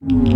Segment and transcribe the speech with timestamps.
[0.00, 0.28] Welcome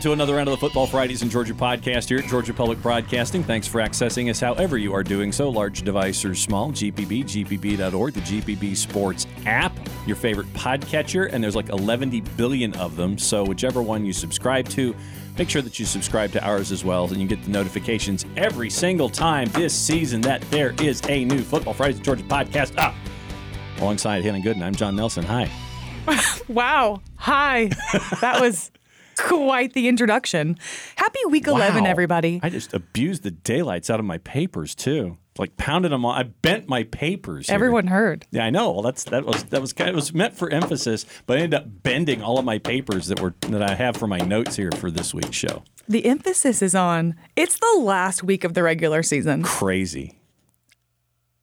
[0.00, 3.44] to another round of the Football Fridays in Georgia podcast here at Georgia Public Broadcasting.
[3.44, 6.72] Thanks for accessing us however you are doing so, large device or small.
[6.72, 12.96] GPB, GPB.org, the GPB Sports app, your favorite podcatcher, and there's like 11 billion of
[12.96, 13.18] them.
[13.18, 14.96] So, whichever one you subscribe to,
[15.40, 18.68] make sure that you subscribe to ours as well, and you get the notifications every
[18.68, 22.94] single time this season that there is a new Football Fridays Georgia podcast up.
[23.78, 25.24] Alongside Hannah Goodin, I'm Jon Nelson.
[25.24, 25.50] Hi.
[26.48, 27.00] Wow.
[27.16, 27.70] Hi.
[28.20, 28.70] That was
[29.16, 30.58] quite the introduction.
[30.96, 31.88] Happy week 11, Wow.
[31.90, 32.40] everybody.
[32.42, 35.16] I just abused the daylights out of my papers too.
[35.40, 36.16] Like pounded them on.
[36.18, 37.46] I bent my papers.
[37.48, 37.54] here.
[37.54, 38.26] Everyone heard.
[38.30, 38.70] Yeah, I know.
[38.72, 41.40] Well, that's that was that was kind of, it was meant for emphasis, but I
[41.40, 44.56] ended up bending all of my papers that were that I have for my notes
[44.56, 45.62] here for this week's show.
[45.88, 49.42] The emphasis is on it's the last week of the regular season.
[49.42, 50.18] Crazy.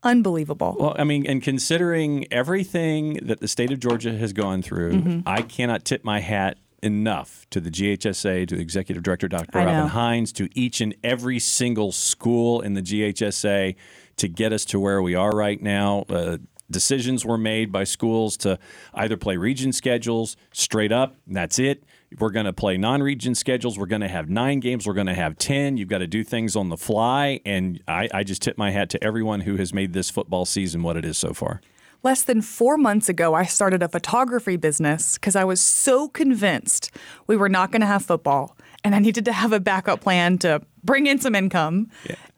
[0.03, 0.77] Unbelievable.
[0.79, 5.19] Well, I mean, and considering everything that the state of Georgia has gone through, Mm-hmm.
[5.25, 9.57] I cannot tip my hat enough to the GHSA, to the executive director, Dr.
[9.57, 9.71] I know.
[9.71, 13.75] Robin Hines, to each and every single school in the GHSA
[14.17, 16.05] to get us to where we are right now.
[16.09, 16.37] Uh,
[16.69, 18.59] decisions were made by schools to
[18.93, 21.83] either play region schedules straight up, and that's it.
[22.19, 23.77] We're going to play non region schedules.
[23.77, 24.87] We're going to have nine games.
[24.87, 25.77] We're going to have 10.
[25.77, 27.41] You've got to do things on the fly.
[27.45, 30.83] And I, I just tip my hat to everyone who has made this football season
[30.83, 31.61] what it is so far.
[32.07, 36.89] Less than four months ago, I started a photography business because I was so convinced
[37.27, 38.55] we were not going to have football
[38.85, 41.89] and I needed to have a backup plan to bring in some income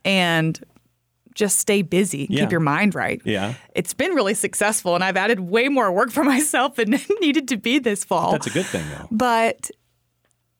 [0.03, 0.59] and
[1.35, 2.39] just stay busy, Yeah.
[2.41, 3.21] keep your mind right.
[3.23, 3.53] Yeah.
[3.75, 6.89] It's been really successful and I've added way more work for myself than
[7.21, 8.31] needed to be this fall.
[8.31, 9.07] That's a good thing, though.
[9.11, 9.69] But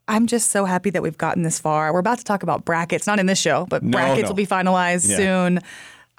[0.08, 1.92] I'm just so happy that we've gotten this far.
[1.94, 4.28] We're about to talk about brackets, not in this show, but No, brackets no.
[4.30, 5.18] will be finalized Yeah.
[5.18, 5.60] soon.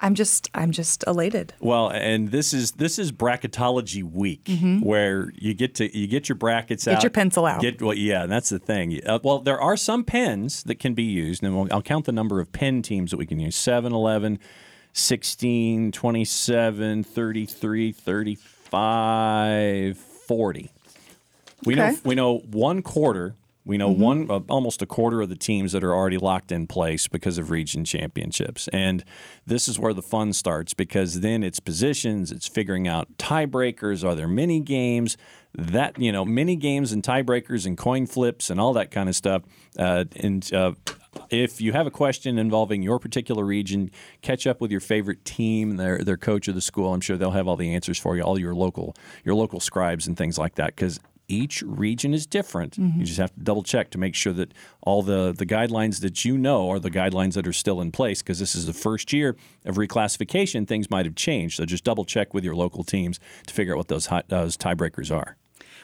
[0.03, 1.53] I'm just I'm just elated.
[1.59, 4.49] Well, and this is this is bracketology week,
[4.81, 7.03] where you get to you get your brackets out, Mm-hmm.
[7.03, 7.61] your pencil out.
[7.61, 8.99] Get well, yeah, that's the thing.
[9.05, 12.11] Uh, well, there are some pens that can be used, and we'll, I'll count the
[12.11, 14.39] number of pen teams that we can use: 7, 11,
[14.93, 17.91] 16, 27, 33,
[18.71, 20.71] 35, 40.
[21.63, 23.35] We know we know one quarter.
[23.63, 26.65] We know one uh, almost a quarter of the teams that are already locked in
[26.67, 29.03] place because of region championships, and
[29.45, 34.03] this is where the fun starts because then it's positions, it's figuring out tiebreakers.
[34.03, 35.15] Are there mini games?
[35.53, 39.15] That you know, mini games and tiebreakers and coin flips and all that kind of
[39.15, 39.43] stuff.
[39.77, 40.71] Uh, and uh,
[41.29, 43.91] if you have a question involving your particular region,
[44.21, 46.93] catch up with your favorite team, their their coach of the school.
[46.93, 50.07] I'm sure they'll have all the answers for you, all your local your local scribes
[50.07, 50.75] and things like that.
[50.75, 50.99] Because
[51.31, 52.77] each region is different.
[52.77, 53.03] You mm-hmm.
[53.03, 56.37] just have to double check to make sure that all the the guidelines that you
[56.37, 58.21] know are the guidelines that are still in place.
[58.21, 61.57] Because this is the first year of reclassification, things might have changed.
[61.57, 64.57] So just double check with your local teams to figure out what those hot, those
[64.57, 65.37] tiebreakers are.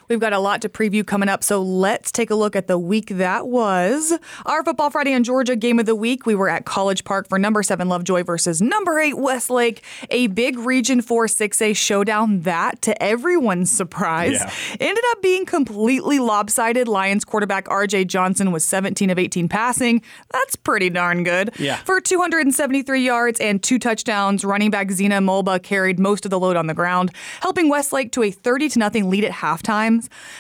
[0.10, 2.78] We've got a lot to preview coming up, so let's take a look at the
[2.78, 4.14] week that was.
[4.46, 6.26] Our Football Friday in Georgia game of the week.
[6.26, 9.84] We were at College Park for number seven Lovejoy versus number eight Westlake.
[10.10, 14.50] A big Region 4 6A showdown that, to everyone's surprise, Yeah.
[14.80, 16.88] ended up being completely lopsided.
[16.88, 20.02] Lions quarterback RJ Johnson was 17 of 18 passing.
[20.32, 21.52] That's pretty darn good.
[21.60, 21.76] Yeah.
[21.84, 26.56] For 273 yards and two touchdowns, running back Zena Mulba carried most of the load
[26.56, 29.97] on the ground, helping Westlake to a 30 to nothing lead at halftime.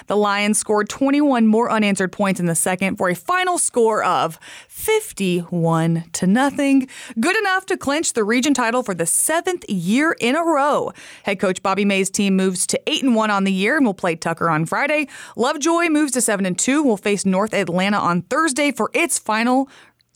[0.07, 4.39] The Lions scored 21 more unanswered points in the second for a final score of
[4.67, 6.87] 51 to nothing.
[7.19, 10.91] Good enough to clinch the region title for the seventh year in a row.
[11.23, 13.93] Head coach Bobby May's team moves to 8 and 1 on the year and will
[13.93, 15.07] play Tucker on Friday.
[15.35, 16.83] Lovejoy moves to 7 and 2.
[16.83, 19.69] Will face North Atlanta on Thursday for its final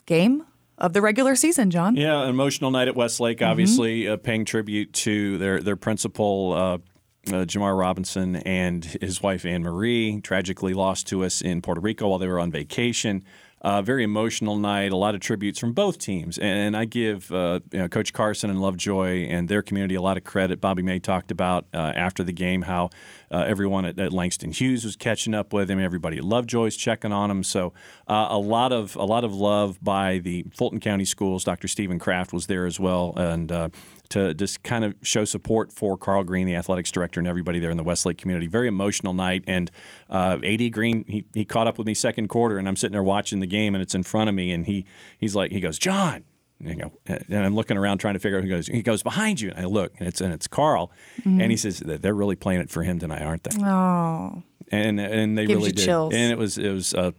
[0.06, 0.46] game
[0.78, 1.96] of the regular season, Jon.
[1.96, 6.53] Yeah, an emotional night at Westlake, obviously uh, paying tribute to their their principal.
[6.53, 6.78] Uh,
[7.27, 12.07] uh, Jamar Robinson and his wife Anne Marie tragically lost to us in Puerto Rico
[12.07, 13.23] while they were on vacation.
[13.61, 14.91] Uh, very emotional night.
[14.91, 18.50] A lot of tributes from both teams, and I give uh, you know, Coach Carson
[18.50, 20.59] and Lovejoy and their community a lot of credit.
[20.59, 22.89] Bobby May talked about uh, after the game how
[23.31, 25.80] uh, everyone at, at Langston Hughes was catching up with him.
[25.80, 27.44] Everybody at Lovejoy's checking on him.
[27.44, 27.74] So
[28.07, 31.44] uh, a lot of a lot of love by the Fulton County schools.
[31.44, 31.68] Dr.
[31.68, 33.69] Stephen Kraft was there as well, and uh,
[34.10, 37.72] to just kind of show support for Carl Green, the athletics director, and everybody there
[37.72, 38.48] in the Westlake community.
[38.48, 39.44] Very emotional night.
[39.48, 39.72] And
[40.10, 43.04] uh, AD Green, he, he caught up with me second quarter, and I'm sitting there
[43.04, 44.86] watching the game, and it's in front of me, and he
[45.18, 46.25] he's like, he goes, Jon.
[46.63, 48.68] And, I go, and I'm looking around trying to figure out who goes.
[48.68, 50.92] He goes behind you, and I look, and it's and it's Carl,
[51.25, 53.63] and he says they're really playing it for him tonight, aren't they?
[53.63, 55.86] Oh, and and they Gives really did.
[55.86, 56.13] chills.
[56.13, 57.13] And it was it was a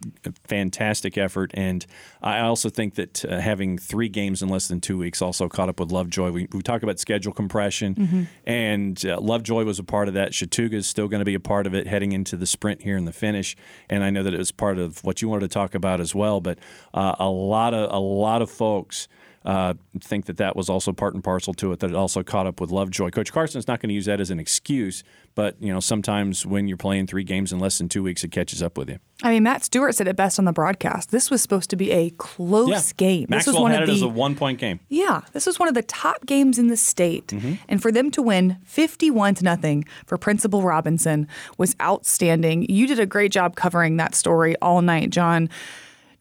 [0.47, 1.50] fantastic effort.
[1.55, 1.85] And
[2.23, 5.69] I also think that uh, having three games in less than two weeks also caught
[5.69, 6.31] up with Lovejoy.
[6.31, 8.23] We, we talk about schedule compression, Mm-hmm.
[8.47, 10.33] and uh, Lovejoy was a part of that.
[10.33, 12.97] Chattooga is still going to be a part of it heading into the sprint here
[12.97, 13.55] in the finish.
[13.91, 16.15] And I know that it was part of what you wanted to talk about as
[16.15, 16.41] well.
[16.41, 16.59] But
[16.94, 19.09] uh, a lot of a lot of folks
[19.44, 21.81] uh, think that that was also part and parcel to it.
[21.81, 23.11] That it also caught up with Lovejoy.
[23.11, 25.03] Coach Carson's not going to use that as an excuse,
[25.35, 28.31] but you know sometimes when you're playing three games in less than two weeks, it
[28.31, 28.99] catches up with you.
[29.23, 31.11] I mean, Matt Stewart said it best on the broadcast.
[31.11, 33.27] This was supposed to be a close game.
[33.29, 34.81] This was one had of it the as a one point game.
[34.89, 37.29] Yeah, this was one of the top games in the state.
[37.29, 37.55] Mm-hmm.
[37.69, 42.67] And for them to win 51 to nothing for Principal Robinson was outstanding.
[42.69, 45.49] You did a great job covering that story all night, Jon.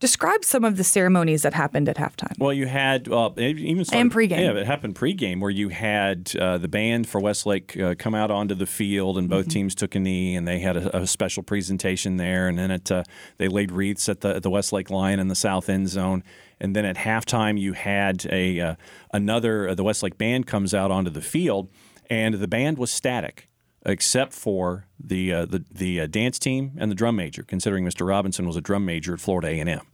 [0.01, 2.37] Describe some of the ceremonies that happened at halftime.
[2.39, 4.39] Well, you had uh, even started, And pregame.
[4.39, 8.31] Yeah, it happened pregame where you had uh, the band for Westlake uh, come out
[8.31, 9.37] onto the field, and Mm-hmm.
[9.37, 12.71] both teams took a knee, and they had a, a special presentation there, and then
[12.71, 13.03] it uh,
[13.37, 16.23] they laid wreaths at the at the Westlake line in the south end zone,
[16.59, 18.75] and then at halftime you had a uh,
[19.13, 21.69] another uh, the Westlake band comes out onto the field,
[22.09, 23.47] and the band was static
[23.85, 27.43] except for the uh, the the uh, dance team and the drum major.
[27.43, 28.07] Considering Mr.
[28.07, 29.85] Robinson was a drum major at Florida A and M,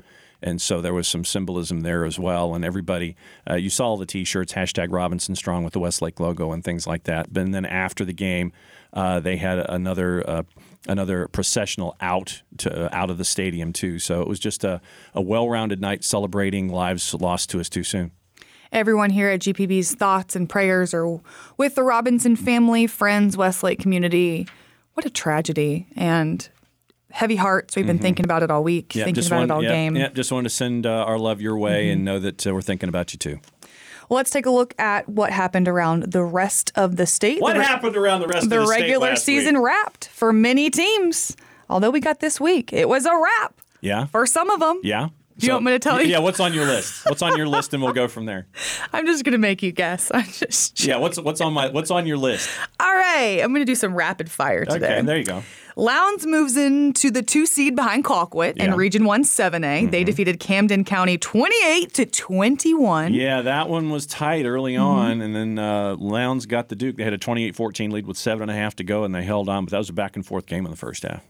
[0.41, 2.53] and so there was some symbolism there as well.
[2.53, 3.15] And everybody,
[3.49, 6.85] uh, you saw all the T-shirts hashtag Robinson Strong with the Westlake logo and things
[6.85, 7.33] like that.
[7.33, 8.51] But then after the game,
[8.93, 10.27] uh, they had another.
[10.29, 10.43] Uh,
[10.87, 14.79] Another processional out to uh, out of the stadium too, so it was just a,
[15.13, 18.11] a well-rounded night celebrating lives lost to us too soon.
[18.71, 21.19] Everyone here at GPB's thoughts and prayers are
[21.57, 24.47] with the Robinson family, friends, Westlake community.
[24.93, 26.47] What a tragedy and
[27.11, 27.75] heavy hearts.
[27.75, 29.95] We've been thinking about it all week, thinking about wanted, it all yeah, game.
[29.95, 32.61] Yeah, just wanted to send uh, our love your way and know that uh, we're
[32.61, 33.39] thinking about you too.
[34.09, 37.41] Well, let's take a look at what happened around the rest of the state.
[37.41, 39.65] What the re- happened around the rest the of the state the regular season week?
[39.65, 41.35] wrapped for many teams.
[41.69, 44.05] Although we got this week, it was a wrap Yeah.
[44.05, 44.79] for some of them.
[44.83, 45.09] Yeah.
[45.37, 46.07] Do you want me to tell you?
[46.07, 46.19] Yeah.
[46.19, 47.05] What's on your list?
[47.05, 48.47] What's on your list, and we'll go from there.
[48.93, 50.11] I'm just gonna make you guess.
[50.13, 50.97] I'm just Yeah.
[50.97, 52.49] What's what's on my what's on your list?
[52.79, 53.39] all right.
[53.43, 54.97] I'm gonna do some rapid fire today.
[54.97, 55.01] Okay.
[55.05, 55.43] There you go.
[55.79, 58.65] Lowndes moves into the two seed behind Colquitt in Yeah.
[58.69, 58.75] Mm-hmm.
[58.79, 59.91] Region 1 7A.
[59.91, 63.13] They defeated Camden County 28 to 21.
[63.13, 64.81] Yeah, that one was tight early Mm-hmm.
[64.83, 66.95] on, and then uh, Lowndes got the Duke.
[66.97, 69.49] They had a 28-14 lead with seven and a half to go, and they held
[69.49, 69.65] on.
[69.65, 71.23] But that was a back and forth game in the first half.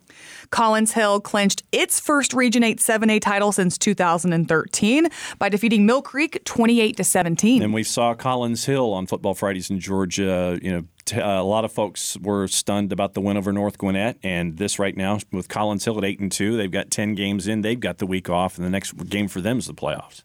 [0.52, 5.08] Collins Hill clinched its first Region 8 7A title since 2013
[5.40, 7.62] by defeating Mill Creek 28 to 17.
[7.62, 10.60] And we saw Collins Hill on Football Fridays in Georgia.
[10.62, 10.84] You know,
[11.16, 14.80] uh, a lot of folks were stunned about the win over North Gwinnett, and this
[14.80, 17.62] right now with Collins Hill at eight and two, they've got ten games in.
[17.62, 20.24] They've got the week off, and the next game for them is the playoffs.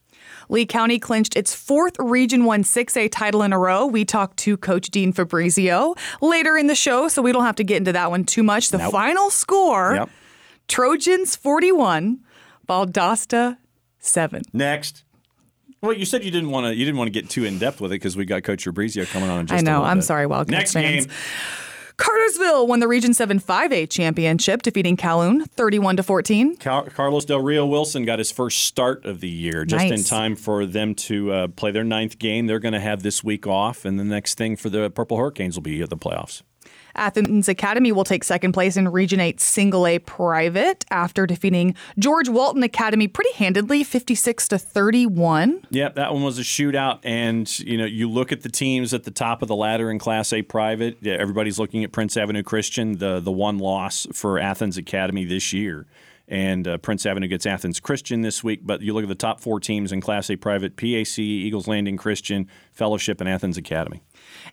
[0.52, 3.86] Lee County clinched its fourth Region 1 6A title in a row.
[3.86, 7.64] We talked to Coach Dean Fabrizio later in the show, so we don't have to
[7.64, 8.68] get into that one too much.
[8.68, 8.92] The Nope.
[8.92, 10.10] final score Yep.
[10.68, 12.20] Trojans 41,
[12.68, 13.56] Valdosta
[13.98, 14.42] 7.
[14.52, 15.04] Next.
[15.80, 16.74] Well, you said you didn't want to.
[16.76, 19.04] You didn't want to get too in depth with it because we got Coach Fabrizio
[19.06, 19.40] coming on.
[19.40, 19.70] In just I a know.
[19.78, 20.04] little I'm bit.
[20.04, 21.06] sorry, Wildcats Next fans.
[21.06, 21.14] game.
[22.02, 26.56] Cartersville won the Region 7 5A championship, defeating Calhoun 31 to 14.
[26.56, 30.66] Carlos Del Rio Wilson got his first start of the year, just in time for
[30.66, 32.46] them to uh, play their ninth game.
[32.46, 35.56] They're going to have this week off, and the next thing for the Purple Hurricanes
[35.56, 36.42] will be the playoffs.
[36.94, 42.28] Athens Academy will take second place in Region 8 Single A Private after defeating George
[42.28, 45.66] Walton Academy pretty handedly, 56 to 31.
[45.70, 49.04] Yep, that one was a shootout, and you know you look at the teams at
[49.04, 50.98] the top of the ladder in Class A private.
[51.00, 55.52] Yeah, everybody's looking at Prince Avenue Christian, the the one loss for Athens Academy this
[55.52, 55.86] year,
[56.28, 58.60] and uh, Prince Avenue gets Athens Christian this week.
[58.64, 61.96] But you look at the top four teams in Class A private: PAC, Eagles Landing
[61.96, 64.02] Christian, Fellowship, and Athens Academy.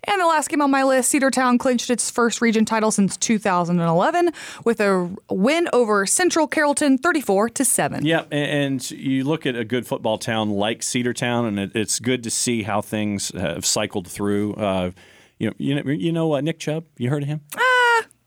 [0.05, 4.31] And the last game on my list, Cedartown clinched its first region title since 2011
[4.63, 8.05] with a win over Central Carrollton 34 to 7.
[8.05, 12.29] Yep, and you look at a good football town like Cedartown, and it's good to
[12.29, 14.53] see how things have cycled through.
[14.53, 14.91] Uh,
[15.37, 16.85] you know, you know, you know uh, Nick Chubb.
[16.97, 17.41] You heard of him?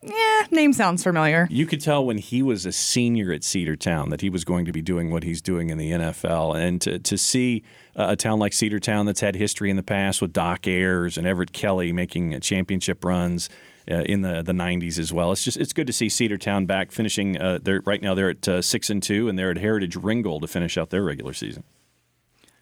[0.03, 1.47] Yeah, name sounds familiar.
[1.51, 4.73] You could tell when he was a senior at Cedartown that he was going to
[4.73, 6.57] be doing what he's doing in the NFL.
[6.57, 7.63] And to, to see
[7.95, 11.53] a town like Cedartown that's had history in the past with Doc Ayers and Everett
[11.53, 13.49] Kelly making uh, championship runs
[13.91, 15.31] uh, in the, the 90s as well.
[15.33, 17.41] It's just it's good to see Cedartown back finishing.
[17.41, 20.43] Uh, they're, right now they're at uh, six and two, and they're at Heritage Ringgold
[20.43, 21.65] to finish out their regular season.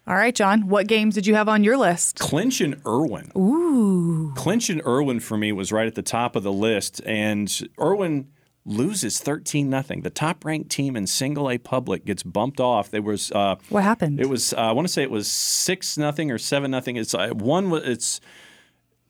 [0.07, 2.17] All right, Jon, what games did you have on your list?
[2.19, 3.31] Clinch and Irwin.
[3.37, 4.33] Ooh.
[4.35, 8.27] Clinch and Irwin for me was right at the top of the list, and Irwin
[8.65, 10.01] loses 13 nothing.
[10.01, 12.89] The top ranked team in single A public gets bumped off.
[12.89, 14.19] There was uh, What happened?
[14.19, 16.95] it was uh, I want to say it was six nothing or seven nothing.
[16.95, 18.21] It's uh, one was it's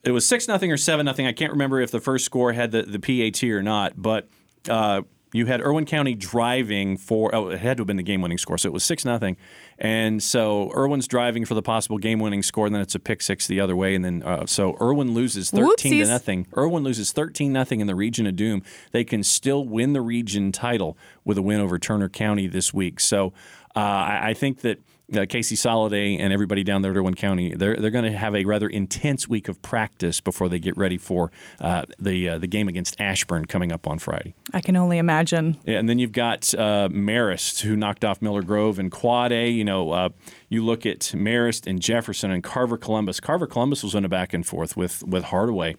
[0.04, 1.26] it was six nothing or seven nothing.
[1.26, 4.30] I can't remember if the first score had the, the PAT or not, but
[4.70, 5.02] uh,
[5.34, 8.58] You had Irwin County driving for oh, it had to have been the game-winning score,
[8.58, 9.36] so it was six nothing,
[9.82, 13.48] and so Irwin's driving for the possible game-winning score, and then it's a pick six
[13.48, 16.04] the other way, and then uh, so Irwin loses thirteen Whoopsies.
[16.04, 16.48] to nothing.
[16.56, 18.62] Irwin loses thirteen nothing in the region of doom.
[18.92, 23.00] They can still win the region title with a win over Turner County this week.
[23.00, 23.34] So
[23.76, 24.80] uh, I, I think that
[25.16, 28.36] uh, Casey Soliday and everybody down there at Irwin County, they're they're going to have
[28.36, 32.48] a rather intense week of practice before they get ready for uh, the uh, the
[32.48, 34.34] game against Ashburn coming up on Friday.
[34.54, 35.58] I can only imagine.
[35.66, 39.50] Yeah, and then you've got uh, Marist, who knocked off Miller Grove and Quad A.
[39.50, 40.10] You know, uh,
[40.50, 43.20] you look at Marist and Jefferson and Carver Columbus.
[43.20, 45.76] Carver Columbus was in a back and forth with with Hardaway.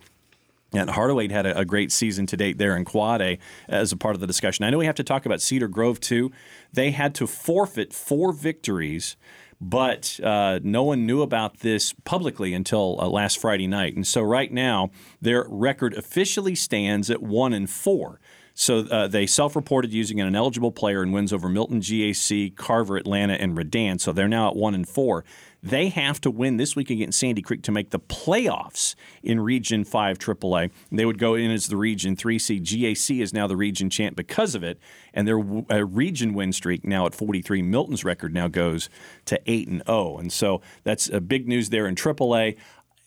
[0.74, 3.38] And Hardaway had a, a, great season to date there in Quad A
[3.68, 4.64] as a part of the discussion.
[4.64, 6.32] I know we have to talk about Cedar Grove too.
[6.72, 9.16] They had to forfeit four victories,
[9.60, 13.94] but uh, no one knew about this publicly until uh, last Friday night.
[13.94, 18.18] And so right now, their record officially stands at one and four.
[18.54, 23.34] So uh, they self-reported using an ineligible player and wins over Milton, GAC, Carver, Atlanta,
[23.34, 23.98] and Redan.
[23.98, 25.24] So they're now at one and four.
[25.62, 29.84] They have to win this week against Sandy Creek to make the playoffs in Region
[29.84, 30.72] 5 AAA.
[30.90, 32.64] They would go in as the Region 3 seed.
[32.64, 34.80] GAC is now the region champ because of it,
[35.14, 37.62] and their uh, region win streak now at 43.
[37.62, 38.90] Milton's record now goes
[39.26, 40.18] to 8 and 0.
[40.18, 42.56] And so that's a big news there in AAA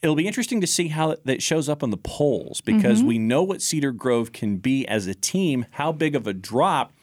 [0.01, 3.07] it'll be interesting to see how that shows up on the polls because mm-hmm.
[3.07, 5.65] we know what Cedar Grove can be as a team.
[5.71, 6.93] How big of a drop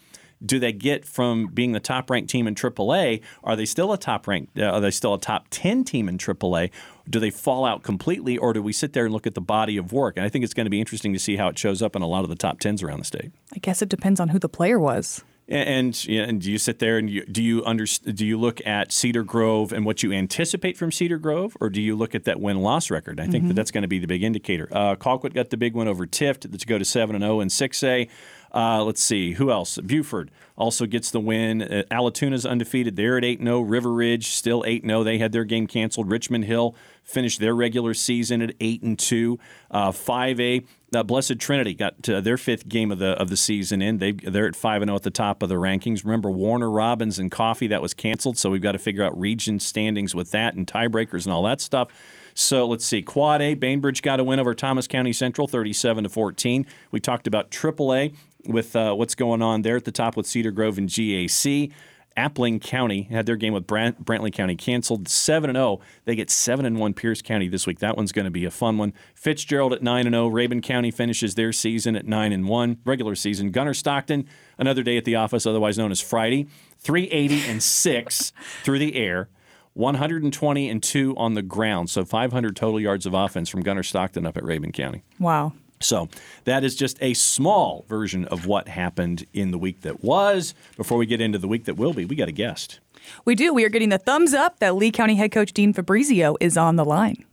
[0.44, 3.22] do they get from being the top ranked team in AAA?
[3.44, 4.58] Are they still a top ranked?
[4.58, 6.70] Uh, are they still a top 10 team in AAA?
[7.08, 9.76] Do they fall out completely, or do we sit there and look at the body
[9.76, 10.16] of work?
[10.16, 12.02] And I think it's going to be interesting to see how it shows up in
[12.02, 13.32] a lot of the top 10s around the state.
[13.54, 15.24] I guess it depends on who the player was.
[15.48, 18.92] And, and do you sit there and you, do you under, do you look at
[18.92, 22.40] Cedar Grove and what you anticipate from Cedar Grove, or do you look at that
[22.40, 23.18] win loss record?
[23.18, 23.48] I think mm-hmm.
[23.48, 24.68] that that's going to be the big indicator.
[24.70, 27.50] Uh, Colquitt got the big one over Tift to go to seven and zero in
[27.50, 28.08] six A.
[28.54, 29.78] Uh, let's see who else.
[29.78, 31.62] Buford also gets the win.
[31.62, 32.96] Uh, Allatoona undefeated.
[32.96, 33.60] They're at 8 0.
[33.60, 35.02] River Ridge still 8 0.
[35.04, 36.10] They had their game canceled.
[36.10, 39.38] Richmond Hill finished their regular season at 8 and 2.
[39.70, 43.98] Uh, 5A, uh, Blessed Trinity got their fifth game of the of the season in.
[43.98, 46.04] They they're at 5 and 0 at the top of the rankings.
[46.04, 49.58] Remember Warner Robins and Coffee that was canceled, so we've got to figure out region
[49.60, 51.88] standings with that and tiebreakers and all that stuff.
[52.34, 53.02] So let's see.
[53.02, 56.66] Quad A, Bainbridge got a win over Thomas County Central, 37 to 14.
[56.90, 58.12] We talked about Triple A
[58.46, 61.72] with uh, what's going on there at the top with Cedar Grove and GAC.
[62.16, 65.80] Appling County had their game with Brant- Brantley County canceled 7 and 0.
[66.04, 67.78] They get 7 and 1 Pierce County this week.
[67.80, 68.92] That one's going to be a fun one.
[69.14, 70.30] Fitzgerald at 9 and 0.
[70.30, 73.50] Rabun County finishes their season at 9 and 1, regular season.
[73.50, 74.28] Gunner Stockton,
[74.58, 76.46] another day at the office, otherwise known as Friday,
[76.78, 79.28] 380 and 6 through the air.
[79.74, 84.26] 120 and 2 on the ground, so 500 total yards of offense from Gunner Stockton
[84.26, 85.02] up at Rabun County.
[85.18, 85.54] Wow.
[85.82, 86.08] So
[86.44, 90.54] that is just a small version of what happened in the week that was.
[90.76, 92.80] Before we get into the week that will be, we got a guest.
[93.24, 93.52] We do.
[93.52, 96.76] We are getting the thumbs up that Lee County head coach Dean Fabrizio is on
[96.76, 97.24] the line.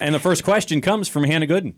[0.00, 1.74] And the first question comes from Hannah Goodin.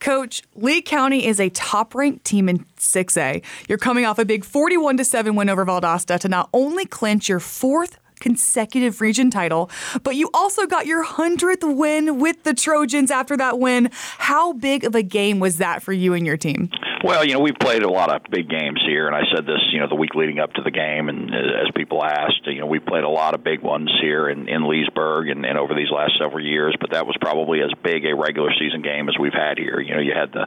[0.00, 3.42] Coach, Lee County is a top ranked team in 6A.
[3.68, 7.40] You're coming off a big 41 7 win over Valdosta to not only clinch your
[7.40, 9.70] fourth consecutive region title,
[10.02, 13.90] but you also got your 100th win with the Trojans after that win.
[14.18, 16.70] How big of a game was that for you and your team?
[17.04, 19.60] Well, you know, we've played a lot of big games here, and I said this,
[19.72, 22.66] you know, the week leading up to the game, and as people asked, you know,
[22.66, 25.90] we played a lot of big ones here in, in Leesburg and, and over these
[25.90, 29.34] last several years, but that was probably as big a regular season game as we've
[29.34, 29.80] had here.
[29.80, 30.46] You know, you had the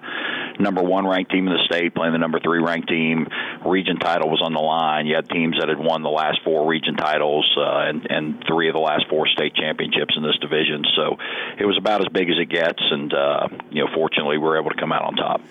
[0.60, 3.28] number one ranked team in the state playing the number three ranked team.
[3.64, 5.06] Region title was on the line.
[5.06, 8.70] You had teams that had won the last four region titles uh, and, and three
[8.70, 10.84] of the last four state championships in this division.
[10.96, 11.18] So
[11.60, 14.60] it was about as big as it gets, and uh, you know, fortunately, we were
[14.60, 15.42] able to come out on top.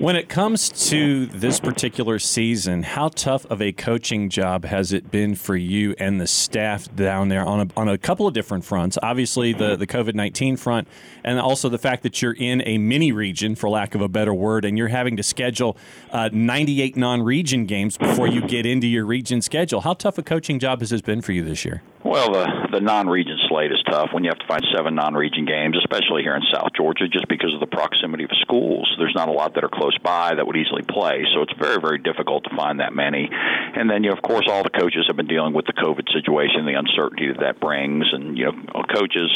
[0.00, 5.10] When it comes to this particular season, how tough of a coaching job has it
[5.10, 8.64] been for you and the staff down there on a, on a couple of different
[8.64, 8.96] fronts?
[9.02, 10.88] Obviously, the, the COVID 19 front,
[11.22, 14.32] and also the fact that you're in a mini region, for lack of a better
[14.32, 15.76] word, and you're having to schedule
[16.12, 19.82] uh, 98 non region games before you get into your region schedule.
[19.82, 21.82] How tough a coaching job has this been for you this year?
[22.02, 25.76] Well, the the non-region slate is tough when you have to find seven non-region games,
[25.76, 28.88] especially here in South Georgia, just because of the proximity of schools.
[28.98, 31.80] There's not a lot that are close by that would easily play, so it's very,
[31.80, 33.28] very difficult to find that many.
[33.30, 36.12] And then, you know, of course, all the coaches have been dealing with the COVID
[36.12, 39.30] situation, the uncertainty that that brings, and you know, coaches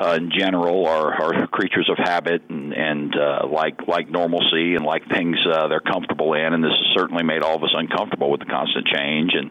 [0.00, 4.84] uh, in general are, are creatures of habit and, and uh, like like normalcy and
[4.84, 8.30] like things uh, they're comfortable in, and this has certainly made all of us uncomfortable
[8.30, 9.32] with the constant change.
[9.34, 9.50] And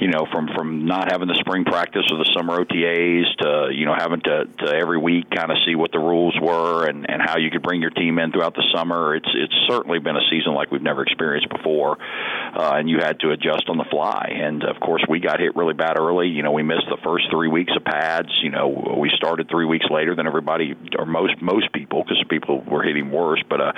[0.00, 3.84] you know, from from not having the spring practice or the summer OTAs to you
[3.84, 7.20] know having to, to every week kind of see what the rules were and and
[7.20, 9.14] how you could bring your team in throughout the summer.
[9.14, 13.20] It's it's certainly been a season like we've never experienced before, uh, and you had
[13.20, 14.38] to adjust on the fly.
[14.38, 16.28] And of course, we got hit really bad early.
[16.28, 18.28] You know, we missed the first three weeks of pads.
[18.42, 22.62] You know, we started three weeks later than everybody or most most people because people
[22.62, 23.72] were hitting worse, but uh,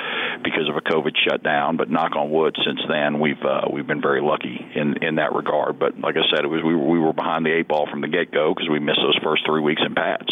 [0.44, 1.76] because of a COVID shutdown.
[1.76, 5.32] But knock on wood, since then we've uh, we've been very lucky in in that
[5.34, 5.78] regard.
[5.78, 8.08] But like I said, it was we we were behind the eight ball from the
[8.08, 10.30] get go because we missed those first three weeks in pads.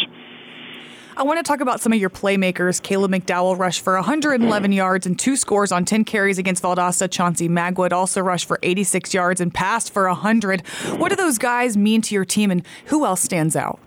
[1.19, 2.81] I want to talk about some of your playmakers.
[2.81, 7.11] Caleb McDowell rushed for 111 yards and two scores on 10 carries against Valdosta.
[7.11, 10.61] Chauncey Magwood also rushed for 86 yards and passed for 100.
[10.97, 13.81] What do those guys mean to your team, and who else stands out?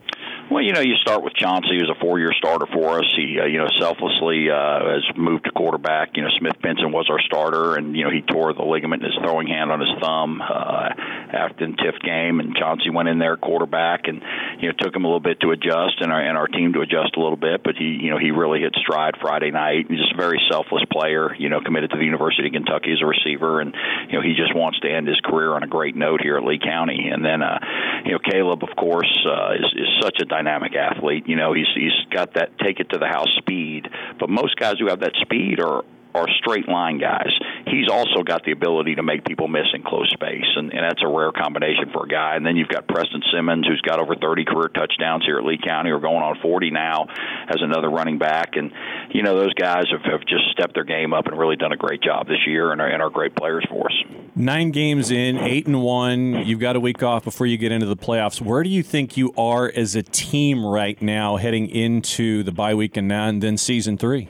[0.52, 3.08] Well, you know, you start with Chauncey, who's a four-year starter for us.
[3.16, 6.18] He, uh, you know, selflessly uh, has moved to quarterback.
[6.20, 9.16] You know, Smith Benson was our starter, and you know he tore the ligament in
[9.16, 10.92] his throwing hand on his thumb uh,
[11.32, 14.20] after the Tift game, and Chauncey went in there quarterback, and
[14.60, 16.82] you know took him a little bit to adjust, and our and our team to
[16.82, 17.64] adjust a little bit.
[17.64, 19.88] But he, you know, he really hit stride Friday night.
[19.88, 21.32] He's just a very selfless player.
[21.40, 23.72] You know, committed to the University of Kentucky as a receiver, and
[24.12, 26.44] you know he just wants to end his career on a great note here at
[26.44, 27.08] Lee County.
[27.08, 27.56] And then, uh,
[28.04, 31.26] you know, Caleb, of course, uh, is is such a dynamic athlete.
[31.28, 33.88] You know, he's he's got that take it to the house speed.
[34.20, 37.32] But most guys who have that speed are are straight line guys.
[37.68, 41.02] He's also got the ability to make people miss in close space, and, and that's
[41.04, 42.36] a rare combination for a guy.
[42.36, 45.60] And then you've got Preston Simmons, who's got over 30 career touchdowns here at Lee
[45.64, 47.08] County, or going on 40 now
[47.48, 48.56] as another running back.
[48.56, 48.72] And
[49.12, 51.78] you know those guys have, have just stepped their game up and really done a
[51.78, 53.94] great job this year, and are, and are great players for us.
[54.36, 56.46] Nine games in, eight and one.
[56.46, 58.42] You've got a week off before you get into the playoffs.
[58.42, 62.74] Where do you think you are as a team right now, heading into the bye
[62.74, 64.30] week and now and then season three?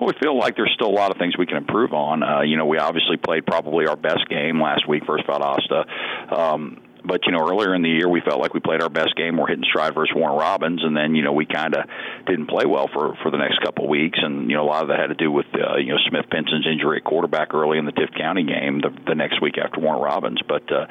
[0.00, 2.22] Well, we feel like there's still a lot of things we can improve on.
[2.22, 6.32] Uh, you know, we obviously played probably our best game last week versus Valdosta.
[6.32, 9.16] Um, but you know, earlier in the year, we felt like we played our best
[9.16, 9.36] game.
[9.36, 11.84] We're hitting stride versus Warner Robins, and then you know we kind of
[12.26, 14.88] didn't play well for for the next couple weeks, and you know a lot of
[14.88, 17.86] that had to do with uh, you know Smith Benson's injury at quarterback early in
[17.86, 20.40] the Tift County game the, the next week after Warner Robins.
[20.46, 20.86] But uh,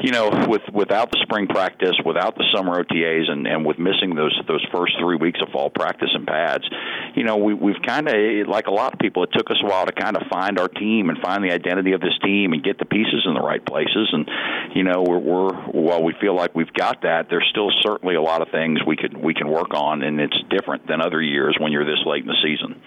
[0.00, 4.14] you know, with without the spring practice, without the summer OTAs, and and with missing
[4.14, 6.64] those those first three weeks of fall practice and pads,
[7.14, 8.14] you know, we we've kind of
[8.48, 10.68] like a lot of people, it took us a while to kind of find our
[10.68, 13.64] team and find the identity of this team and get the pieces in the right
[13.64, 14.28] places, and
[14.74, 18.22] you know we're, we're while we feel like we've got that, there's still certainly a
[18.22, 21.56] lot of things we could we can work on, and it's different than other years
[21.58, 22.80] when you're this late in the season.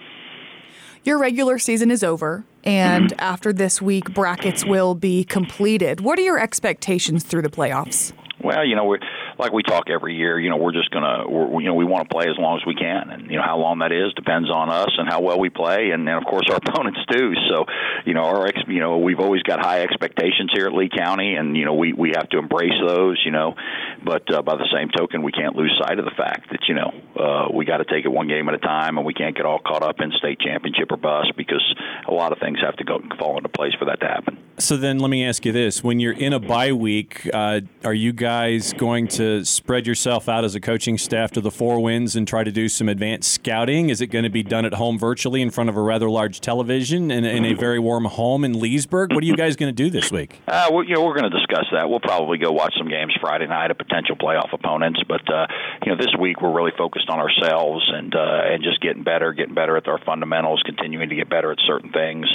[1.02, 3.20] Your regular season is over, and mm-hmm.
[3.20, 6.00] after this week, brackets will be completed.
[6.00, 8.12] What are your expectations through the playoffs?
[8.42, 8.98] Well, you know, we
[9.38, 10.40] like we talk every year.
[10.40, 12.66] You know, we're just gonna, we're, you know, we want to play as long as
[12.66, 15.38] we can, and you know how long that is depends on us and how well
[15.38, 17.34] we play, and, and of course our opponents do.
[17.50, 17.66] So,
[18.06, 21.34] you know, our ex, you know, we've always got high expectations here at Lee County,
[21.34, 23.20] and you know, we we have to embrace those.
[23.24, 23.54] You know,
[24.02, 26.74] but uh, by the same token, we can't lose sight of the fact that you
[26.74, 29.36] know uh, we got to take it one game at a time, and we can't
[29.36, 31.74] get all caught up in state championship or bust because
[32.08, 34.38] a lot of things have to go fall into place for that to happen.
[34.56, 37.94] So then, let me ask you this: When you're in a bye week, uh, are
[37.94, 38.29] you guys
[38.76, 42.44] going to spread yourself out as a coaching staff to the four winds and try
[42.44, 43.88] to do some advanced scouting?
[43.88, 46.40] Is it going to be done at home virtually in front of a rather large
[46.40, 49.12] television in, in a very warm home in Leesburg?
[49.12, 50.40] What are you guys going to do this week?
[50.46, 51.90] Uh, well, you know, we're going to discuss that.
[51.90, 55.46] We'll probably go watch some games Friday night of potential playoff opponents, but uh,
[55.84, 59.32] you know, this week we're really focused on ourselves and uh, and just getting better,
[59.32, 62.26] getting better at our fundamentals, continuing to get better at certain things,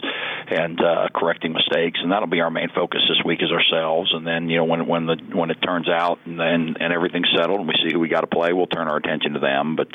[0.48, 4.14] and uh, correcting mistakes, and that'll be our main focus this week is ourselves.
[4.14, 7.30] And then you know when when the when it turns out and then and everything's
[7.36, 9.76] settled and we see who we got to play, we'll turn our attention to them.
[9.76, 9.88] But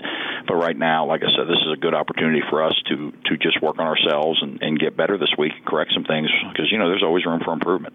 [0.47, 3.37] but right now, like I said, this is a good opportunity for us to to
[3.37, 6.71] just work on ourselves and, and get better this week and correct some things because
[6.71, 7.95] you know there's always room for improvement.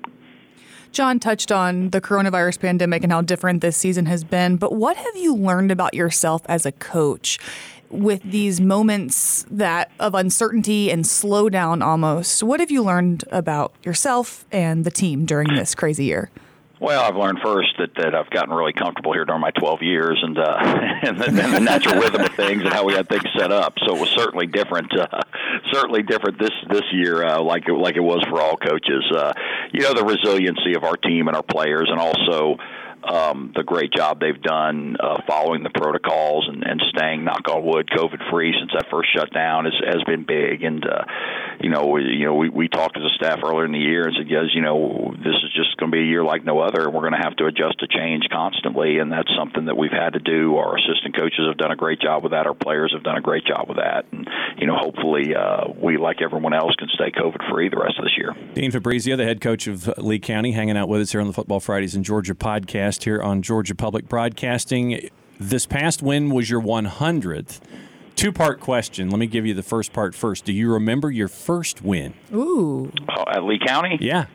[0.92, 4.96] Jon touched on the coronavirus pandemic and how different this season has been, but what
[4.96, 7.38] have you learned about yourself as a coach?
[7.90, 12.44] with these moments that of uncertainty and slowdown almost.
[12.44, 16.30] What have you learned about yourself and the team during this crazy year?
[16.80, 20.20] Well, I've learned first that, that I've gotten really comfortable here during my 12 years,
[20.22, 20.58] and uh,
[21.04, 23.76] and, the, and the natural rhythm of things and how we had things set up.
[23.86, 25.22] So it was certainly different, uh,
[25.72, 29.06] certainly different this this year, uh, like it, like it was for all coaches.
[29.16, 29.32] Uh,
[29.72, 32.58] you know, the resiliency of our team and our players, and also
[33.06, 37.64] um, the great job they've done uh, following the protocols and, and staying, knock on
[37.64, 40.64] wood, COVID free since that first shutdown has, has been big.
[40.64, 41.06] And uh,
[41.62, 44.08] you know, we, you know, we, we talked as a staff earlier in the year
[44.08, 46.60] and said, guys, you know, this is just going to be a year like no
[46.60, 49.78] other, and we're going to have to adjust to change constantly, and that's something that
[49.78, 50.58] we've had to do.
[50.58, 52.48] Our assistant coaches have done a great job with that.
[52.48, 55.98] Our players have done a great job with that, and you know, hopefully, uh, we
[55.98, 58.34] like everyone else can stay COVID free the rest of this year.
[58.54, 61.34] Dean Fabrizio, the head coach of Lee County, hanging out with us here on the
[61.34, 65.10] Football Fridays in Georgia podcast here on Georgia Public Broadcasting.
[65.40, 67.60] This past win was your 100th.
[68.16, 69.10] Two part question.
[69.10, 70.46] Let me give you the first part first.
[70.46, 72.14] Do you remember your first win?
[72.34, 72.92] Ooh.
[73.10, 73.98] Oh, at Lee County?
[74.00, 74.28] Yeah.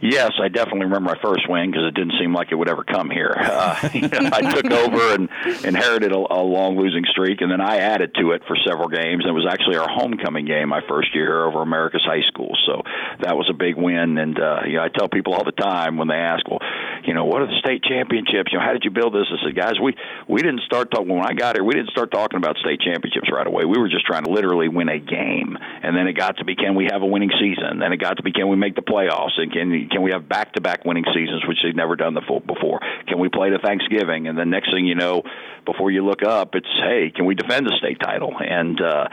[0.00, 2.84] Yes, I definitely remember my first win because it didn't seem like it would ever
[2.84, 3.34] come here.
[3.56, 5.28] Uh, I took over and
[5.64, 9.24] inherited a, a long losing streak, and then I added to it for several games.
[9.26, 12.82] It was actually our homecoming game my first year here over Americus High School, so
[13.20, 14.18] that was a big win.
[14.18, 16.60] And uh, you know, I tell people all the time when they ask, "Well,
[17.04, 18.52] you know, what are the state championships?
[18.52, 19.94] You know, how did you build this?" I said, "Guys, we
[20.28, 21.64] we didn't start talking when I got here.
[21.64, 23.64] We didn't start talking about state championships right away.
[23.64, 26.54] We were just trying to literally win a game, and then it got to be
[26.54, 27.80] can we have a winning season?
[27.80, 29.38] Then it got to be can we make the playoffs?
[29.38, 32.80] And can can we have back to back winning seasons, which they've never done before?
[33.08, 34.28] Can we play to Thanksgiving?
[34.28, 35.22] And then next thing you know,
[35.64, 38.32] before you look up, it's hey, can we defend the state title?
[38.38, 39.08] And uh,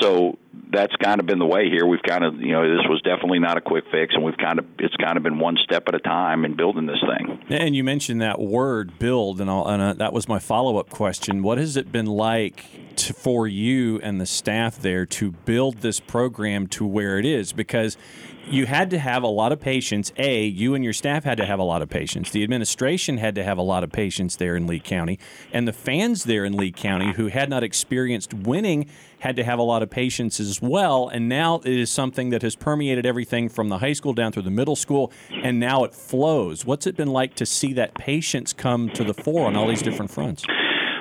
[0.00, 0.38] so
[0.70, 1.86] that's kind of been the way here.
[1.86, 4.58] We've kind of, you know, this was definitely not a quick fix, and we've kind
[4.58, 7.42] of, it's kind of been one step at a time in building this thing.
[7.48, 11.42] And you mentioned that word "build," and, and uh, that was my follow-up question.
[11.42, 12.64] What has it been like
[12.96, 17.52] to, for you and the staff there to build this program to where it is?
[17.52, 17.96] Because
[18.50, 20.10] you had to have a lot of patience.
[20.16, 22.30] A, you and your staff had to have a lot of patience.
[22.30, 25.18] The administration had to have a lot of patience there in Lee County,
[25.52, 28.88] and the fans there in Lee County who had not experienced winning
[29.20, 31.08] had to have a lot of patience as well.
[31.08, 34.42] And now it is something that has permeated everything from the high school down through
[34.42, 36.64] the middle school, and now it flows.
[36.64, 39.82] What's it been like to see that patience come to the fore on all these
[39.82, 40.44] different fronts?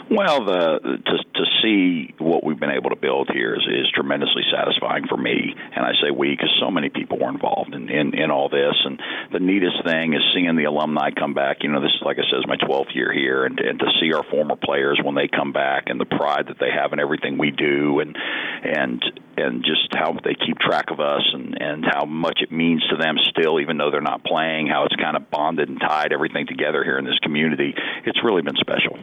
[0.10, 4.43] Well, the to to see what we've been able to build here is, is tremendously
[4.50, 8.15] satisfying for me, and I say we because so many people were involved in, in
[8.15, 8.76] in all this.
[8.86, 9.02] And
[9.34, 11.58] the neatest thing is seeing the alumni come back.
[11.62, 13.88] You know, this is like I said, is my 12th year here, and and to
[14.00, 17.02] see our former players when they come back and the pride that they have in
[17.02, 18.15] everything we do, and
[18.63, 19.04] and
[19.36, 22.96] and just how they keep track of us and and how much it means to
[22.96, 24.67] them still, even though they're not playing.
[24.67, 27.76] How it's kind of bonded and tied everything together here in this community.
[28.06, 28.98] It's really been special.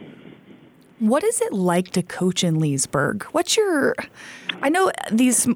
[0.99, 3.23] What is it like to coach in Leesburg?
[3.31, 3.95] What's your.
[4.61, 5.47] I know these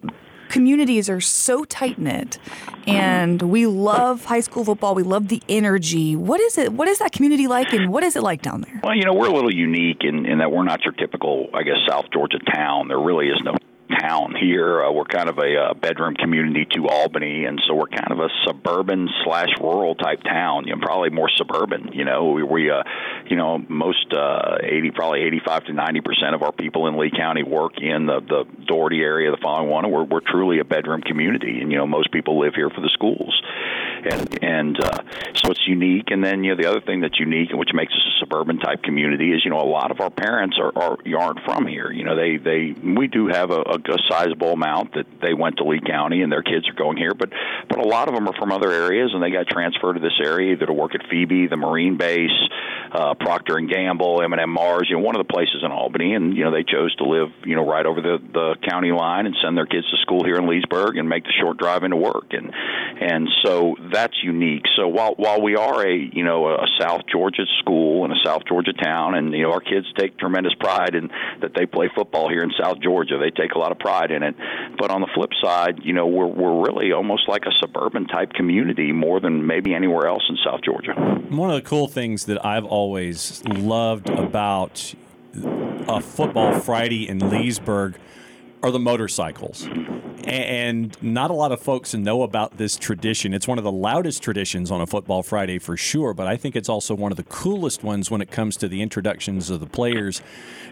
[0.49, 2.39] communities are so tight knit
[2.88, 6.97] and we love high school football we love the energy what is it what is
[6.97, 9.34] that community like and what is it like down there well you know we're a
[9.34, 12.99] little unique in, in that we're not your typical i guess south georgia town there
[12.99, 13.56] really is no
[13.89, 14.84] town here.
[14.84, 18.19] Uh, we're kind of a, a bedroom community to Albany, and so we're kind of
[18.19, 20.67] a suburban slash rural type town.
[20.67, 21.91] You know, probably more suburban.
[21.93, 22.84] You know, we, we uh,
[23.25, 27.12] you know, most uh, eighty, probably eighty-five to ninety percent of our people in Lee
[27.12, 29.89] County work in the the Dougherty area, the following one.
[29.89, 32.89] We're we're truly a bedroom community, and you know, most people live here for the
[32.89, 33.41] schools,
[34.10, 35.04] and and uh,
[35.36, 36.12] so it's unique.
[36.12, 38.60] And then you know, the other thing that's unique and which makes us a suburban
[38.60, 41.91] type community is you know, a lot of our parents are, are aren't from here.
[41.91, 45.57] You know, they they we do have a, a a sizable amount that they went
[45.57, 47.29] to Lee County and their kids are going here, but
[47.69, 50.19] but a lot of them are from other areas and they got transferred to this
[50.23, 52.29] area either to work at Phoebe, the Marine Base,
[52.91, 56.36] uh, Procter and Gamble, M&M Mars, you know, one of the places in Albany, and
[56.36, 59.36] you know they chose to live you know right over the the county line and
[59.43, 62.32] send their kids to school here in Leesburg and make the short drive into work,
[62.32, 62.52] and
[63.02, 64.65] and so that's unique.
[64.75, 68.43] So while while we are a you know a South Georgia school and a South
[68.47, 71.10] Georgia town, and you know our kids take tremendous pride in
[71.41, 74.23] that they play football here in South Georgia, they take a lot of pride in
[74.23, 74.36] it.
[74.78, 78.34] But on the flip side, you know we're we're really almost like a suburban type
[78.34, 80.93] community more than maybe anywhere else in South Georgia.
[81.30, 82.78] One of the cool things that I've always
[83.45, 84.93] loved about
[85.35, 87.95] a football Friday in Leesburg
[88.62, 89.67] are the motorcycles.
[90.26, 93.34] And not a lot of folks know about this tradition.
[93.34, 96.56] It's one of the loudest traditions on a football Friday for sure, but I think
[96.56, 99.65] it's also one of the coolest ones when it comes to the introductions of the
[99.65, 100.22] players.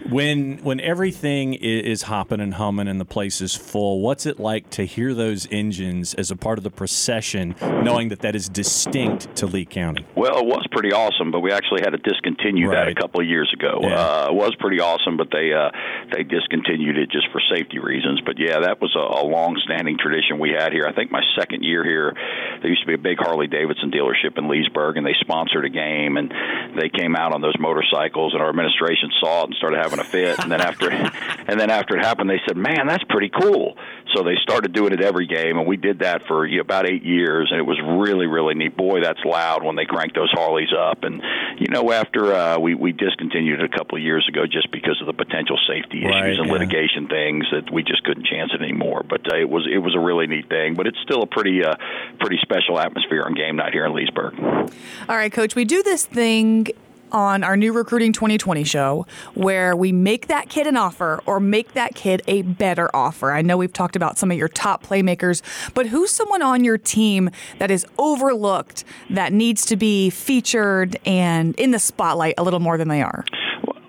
[0.10, 4.70] When when everything is hopping and humming and the place is full, what's it like
[4.72, 9.36] to hear those engines as a part of the procession, knowing that that is distinct
[9.38, 10.06] to Lee County?
[10.16, 12.86] Well, it was pretty awesome, but we actually had to discontinue right.
[12.86, 13.80] that a couple of years ago.
[13.82, 13.96] Yeah.
[13.96, 15.72] Uh, it was pretty awesome, but they uh,
[16.12, 18.22] they discontinued it just for safety reasons.
[18.26, 20.86] But yeah, that was a, a long-standing tradition we had here.
[20.88, 22.14] I think my second year here,
[22.62, 25.70] there used to be a big Harley Davidson dealership in Leesburg, and they sponsored a
[25.70, 26.32] game, and
[26.76, 30.04] they came out on those motorcycles, and our administration saw it and started having a
[30.04, 30.40] fit.
[30.40, 30.90] And then after,
[31.48, 33.76] and then after it happened, they said, "Man, that's pretty cool."
[34.16, 36.88] so they started doing it every game, and we did that for you know, about
[36.88, 38.76] eight years, and it was really really neat.
[38.76, 41.04] Boy, that's loud when they crank those Harleys up.
[41.04, 41.22] And
[41.58, 45.00] you know, after uh, we we discontinued it a couple of years ago just because
[45.02, 46.54] of the potential safety issues Right, and yeah.
[46.54, 49.04] litigation things that we just couldn't chance it anymore.
[49.08, 50.76] But uh, it was it was a really neat thing.
[50.76, 51.76] But it's still a pretty uh,
[52.20, 54.40] pretty special atmosphere on game night here in Leesburg.
[54.40, 56.68] All right, coach, we do this thing
[57.12, 61.74] on our new recruiting 2020 show where we make that kid an offer or make
[61.74, 63.32] that kid a better offer.
[63.32, 65.42] I know we've talked about some of your top playmakers,
[65.74, 71.56] but who's someone on your team that is overlooked that needs to be featured and
[71.56, 73.24] in the spotlight a little more than they are?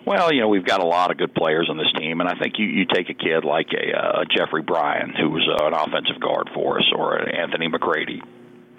[0.09, 2.33] Well, you know, we've got a lot of good players on this team, and I
[2.41, 6.19] think you, you take a kid like a uh, Jeffrey Bryan, who's uh, an offensive
[6.19, 8.23] guard for us, or Anthony McGrady,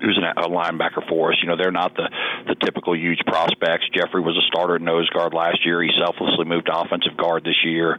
[0.01, 1.37] who's an, a linebacker for us.
[1.41, 2.09] You know, they're not the
[2.47, 3.87] the typical huge prospects.
[3.93, 5.81] Jeffrey was a starter at nose guard last year.
[5.81, 7.97] He selflessly moved to offensive guard this year.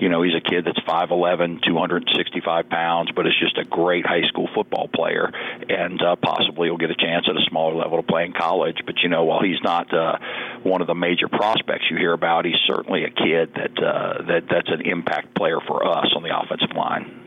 [0.00, 4.26] You know, he's a kid that's 5'11", 265 pounds, but is just a great high
[4.28, 5.30] school football player,
[5.68, 8.78] and uh, possibly will get a chance at a smaller level to play in college.
[8.86, 10.18] But you know, while he's not uh,
[10.62, 14.42] one of the major prospects you hear about, he's certainly a kid that uh, that
[14.50, 17.21] that's an impact player for us on the offensive line.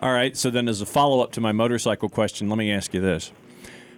[0.00, 0.36] All right.
[0.36, 3.32] So then, as a follow up to my motorcycle question, let me ask you this.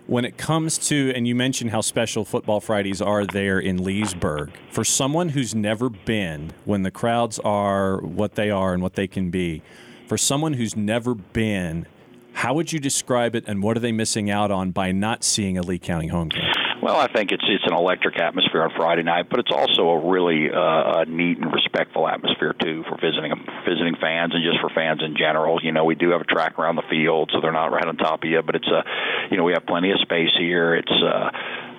[0.07, 4.53] When it comes to, and you mentioned how special Football Fridays are there in Leesburg,
[4.71, 9.07] for someone who's never been, when the crowds are what they are and what they
[9.07, 9.61] can be,
[10.07, 11.87] for someone who's never been,
[12.33, 15.59] how would you describe it and what are they missing out on by not seeing
[15.59, 16.58] a Lee County home game?
[16.88, 20.09] Well, I think it's it's an electric atmosphere on Friday night, but it's also a
[20.09, 23.29] really uh, neat and respectful atmosphere too for visiting
[23.68, 25.61] visiting fans and just for fans in general.
[25.62, 27.98] You know, we do have a track around the field, so they're not right on
[27.98, 28.85] top of you, but it's a
[29.31, 30.77] you know we have plenty of space here.
[30.77, 31.29] It's uh,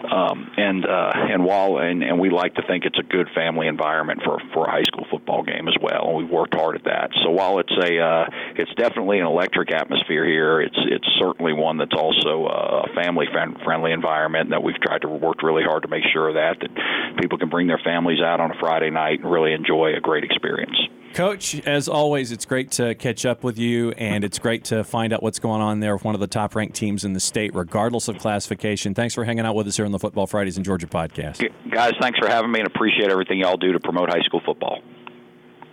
[0.05, 3.67] um, and uh, and while and, and we like to think it's a good family
[3.67, 6.09] environment for for a high school football game as well.
[6.09, 7.12] And we've worked hard at that.
[7.23, 11.77] So while it's a uh, it's definitely an electric atmosphere here, it's it's certainly one
[11.77, 13.27] that's also a family
[13.63, 16.71] friendly environment that we've tried to work really hard to make sure that that
[17.19, 20.23] people can bring their families out on a Friday night and really enjoy a great
[20.23, 20.77] experience.
[21.13, 25.11] Coach, as always, it's great to catch up with you, and it's great to find
[25.11, 27.53] out what's going on there with one of the top ranked teams in the state,
[27.53, 28.93] regardless of classification.
[28.93, 31.45] Thanks for hanging out with us here on the Football Fridays in Georgia podcast.
[31.69, 34.81] Guys, thanks for having me and appreciate everything y'all do to promote high school football.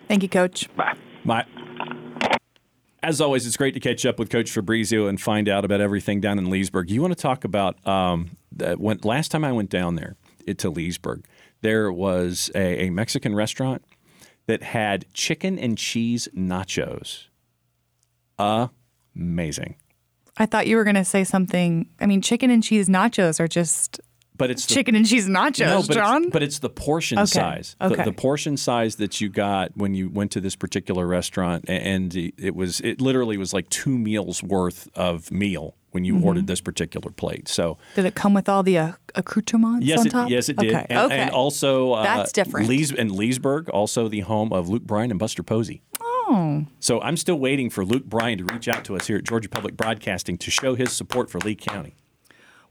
[0.08, 0.74] Thank you, coach.
[0.74, 0.96] Bye.
[1.22, 1.44] My,
[3.02, 6.20] as always, it's great to catch up with Coach Fabrizio and find out about everything
[6.20, 6.90] down in Leesburg.
[6.90, 10.58] You want to talk about um, the, when last time I went down there it,
[10.58, 11.24] to Leesburg,
[11.60, 13.84] there was a, a Mexican restaurant
[14.46, 17.26] that had chicken and cheese nachos.
[18.38, 19.76] Amazing.
[20.36, 21.88] I thought you were going to say something.
[22.00, 24.00] I mean, chicken and cheese nachos are just
[24.36, 26.24] But it's the, chicken and cheese nachos, no, but Jon.
[26.24, 27.76] It's, but it's the portion Okay, size.
[27.80, 28.04] The- okay.
[28.04, 32.54] The, portion size that you got when you went to this particular restaurant, and it
[32.54, 36.24] was it literally was like two meals worth of meal when you Mm-hmm.
[36.26, 37.48] ordered this particular plate.
[37.48, 40.28] So Did it come with all the uh, accoutrements yes, on it, top?
[40.30, 40.74] yes, it did.
[40.74, 40.86] Okay.
[40.90, 41.18] And, okay.
[41.18, 42.68] and also uh, That's different.
[42.68, 45.80] Lees and Leesburg, also the home of Luke Bryan and Buster Posey.
[46.02, 46.66] Oh.
[46.80, 49.48] So I'm still waiting for Luke Bryan to reach out to us here at Georgia
[49.48, 51.94] Public Broadcasting to show his support for Lee County.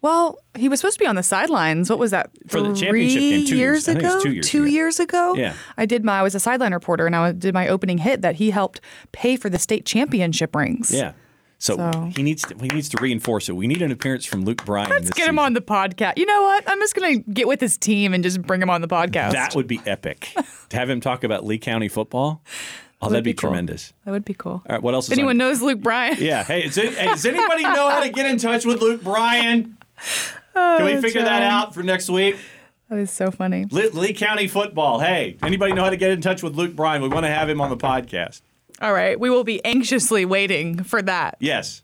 [0.01, 1.89] Well, he was supposed to be on the sidelines.
[1.89, 2.29] What was that?
[2.47, 4.21] For the championship game, two years- think ago.
[4.21, 4.63] two years ago.
[4.65, 5.33] years ago.
[5.35, 5.53] Yeah.
[5.77, 6.19] I did my.
[6.19, 8.81] I was a sideline reporter, and I did my opening hit that he helped
[9.13, 10.91] pay for the state championship rings.
[10.91, 11.13] Yeah.
[11.57, 13.53] So, So- he needs to, he needs to reinforce it.
[13.55, 14.89] We need an appearance from Luke Bryan.
[14.89, 15.39] Let's get him season.
[15.39, 16.17] on the podcast.
[16.17, 16.63] You know what?
[16.67, 19.31] I'm just gonna get with his team and just bring him on the podcast.
[19.31, 20.29] That would be epic.
[20.69, 22.41] to have him talk about Lee County football.
[23.01, 23.49] Oh, that'd be, be cool.
[23.49, 23.93] tremendous.
[24.05, 24.53] That would be cool.
[24.53, 25.07] All right, what else?
[25.07, 25.37] If Is anyone on?
[25.37, 26.15] knows Luke Bryan?
[26.19, 26.43] Yeah.
[26.43, 29.77] Hey, is it, hey, does anybody know how to get in touch with Luke Bryan?
[30.57, 32.37] Oh, Can we figure that out for next week?
[32.89, 33.65] That is so funny.
[33.71, 34.99] Lee, Lee County football.
[35.01, 37.01] Hey, anybody know how to get in touch with Luke Bryan?
[37.01, 38.41] We want to have him on the podcast.
[38.81, 41.37] All right, we will be anxiously waiting for that.
[41.39, 41.81] Yes.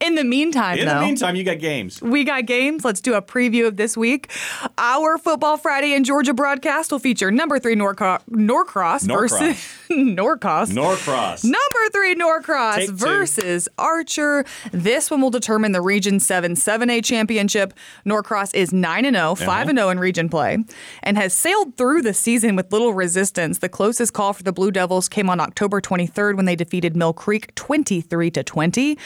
[0.00, 2.00] In the meantime, In though, the meantime, you got games.
[2.02, 2.84] we got games.
[2.84, 4.30] Let's do a preview of this week.
[4.78, 9.56] Our Football Friday in Georgia broadcast will feature number three Norco- Norcross, versus
[9.90, 10.70] Norcross.
[10.70, 11.44] Norcross.
[11.44, 12.94] Number three, Norcross Take two.
[12.96, 14.44] versus Archer.
[14.72, 17.74] This one will determine the Region 7 7A championship.
[18.04, 19.44] Norcross is 9 0, uh-huh.
[19.44, 20.58] 5 0 in region play,
[21.02, 23.58] and has sailed through the season with little resistance.
[23.58, 27.12] The closest call for the Blue Devils came on October 23rd when they defeated Mill
[27.12, 28.98] Creek 23 to 20.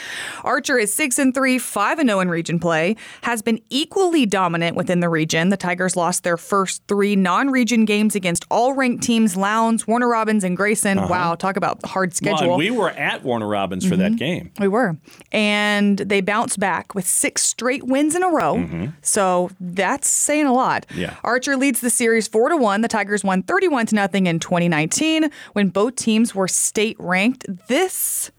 [0.43, 4.75] Archer is 6 and 3, 5 and 0 in region play, has been equally dominant
[4.75, 5.49] within the region.
[5.49, 10.07] The Tigers lost their first three non region games against all ranked teams Lowndes, Warner
[10.07, 10.97] Robins, and Grayson.
[11.07, 12.19] Wow, talk about hard Uh-huh.
[12.25, 12.57] Well, schedule.
[12.57, 14.51] we were at Warner Robins for that game.
[14.59, 14.97] We were.
[15.31, 18.55] And they bounced back with six straight wins in a row.
[19.01, 20.85] So that's saying a lot.
[20.89, 20.99] Mm-hmm.
[21.01, 21.15] Yeah.
[21.23, 22.81] Archer leads the series 4 to 1.
[22.81, 27.45] The Tigers won 31 to nothing in 2019 when both teams were state ranked.
[27.67, 28.31] This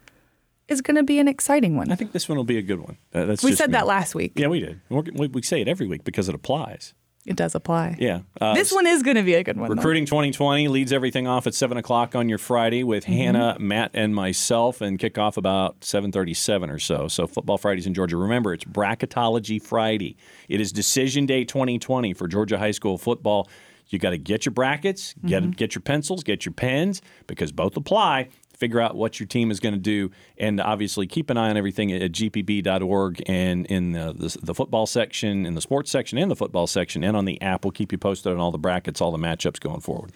[0.69, 1.91] is going to be an exciting one.
[1.93, 2.97] I think this one will be a good one.
[3.15, 3.73] Uh, that's we said me.
[3.73, 4.33] that last week.
[4.37, 4.81] Yeah, we did.
[4.89, 6.95] We're, we, we say it every week because it applies.
[7.25, 7.97] It does apply.
[7.99, 8.21] Yeah.
[8.41, 9.69] Uh, This one is going to be a good one.
[9.69, 9.75] though.
[9.75, 13.13] Recruiting 2020 leads everything off at 7 o'clock on your Friday with Mm-hmm.
[13.15, 17.09] Hannah, Matt, and myself, and kick off about 7.37 or so.
[17.09, 18.17] So Football Fridays in Georgia.
[18.17, 20.17] Remember, it's Bracketology Friday.
[20.49, 23.49] It is Decision Day 2020 for Georgia High School football.
[23.89, 25.51] You got to get your brackets, get, Mm-hmm.
[25.53, 28.29] get your pencils, get your pens, because both apply.
[28.57, 31.57] Figure out what your team is going to do, and obviously keep an eye on
[31.57, 36.31] everything at gpb.org and in the, the, the football section, in the sports section, and
[36.31, 37.65] the football section, and on the app.
[37.65, 40.13] We'll keep you posted on all the brackets, all the matchups going forward.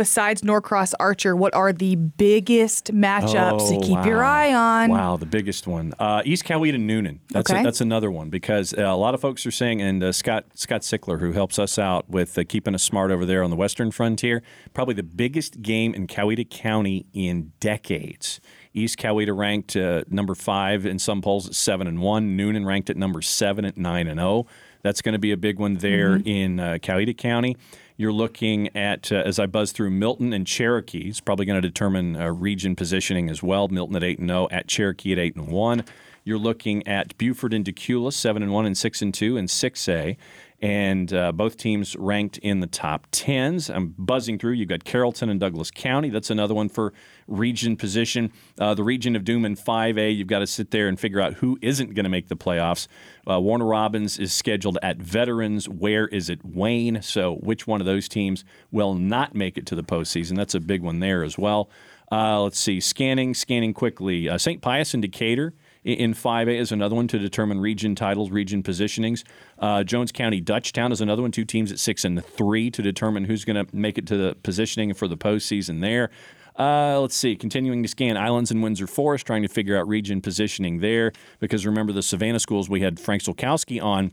[0.00, 4.88] Besides Norcross Archer, what are the biggest matchups to Oh, keep your eye on?
[4.88, 5.92] Wow, the biggest one.
[5.98, 7.18] Uh, East Coweta Newnan.
[7.28, 7.60] That's Okay.
[7.60, 10.46] a, that's another one because uh, a lot of folks are saying, and uh, Scott
[10.54, 13.56] Scott Sickler, who helps us out with uh, keeping us smart over there on the
[13.56, 18.40] Western Frontier, probably the biggest game in Coweta County in decades.
[18.72, 22.38] East Coweta ranked uh, number five in some polls at seven and one.
[22.38, 24.46] Newnan ranked at number seven at nine and zero.
[24.82, 27.54] That's going to be a big one there in uh, Coweta County.
[28.00, 31.10] You're looking at, uh, as I buzz through, Milton and Cherokee.
[31.10, 33.68] It's probably going to determine uh, region positioning as well.
[33.68, 35.84] Milton at 8 and 0, at Cherokee at 8 and 1.
[36.24, 40.16] You're looking at Buford and Dacula, 7 and 1 and 6 and 2 and 6A.
[40.62, 43.74] And uh, both teams ranked in the top 10s.
[43.74, 44.52] I'm buzzing through.
[44.52, 46.10] You've got Carrollton and Douglas County.
[46.10, 46.92] That's another one for
[47.26, 48.30] region position.
[48.58, 51.34] Uh, the region of Doom in 5A, you've got to sit there and figure out
[51.34, 52.88] who isn't going to make the playoffs.
[53.28, 55.66] Uh, Warner Robins is scheduled at Veterans.
[55.66, 57.00] Where is it Wayne?
[57.00, 60.36] So, which one of those teams will not make it to the postseason?
[60.36, 61.70] That's a big one there as well.
[62.12, 62.80] Uh, let's see.
[62.80, 64.28] Scanning, scanning quickly.
[64.28, 64.60] Uh, St.
[64.60, 69.24] Pius and Decatur in 5A is another one to determine region titles, region positionings.
[69.58, 73.24] Uh, Jones County Dutchtown is another one, two teams at 6 and 3 to determine
[73.24, 76.10] who's going to make it to the positioning for the postseason there.
[76.58, 77.36] Uh, let's see.
[77.36, 81.12] Continuing to scan Islands and Windsor Forest, trying to figure out region positioning there.
[81.38, 84.12] Because remember, the Savannah schools, we had Frank Solkowski on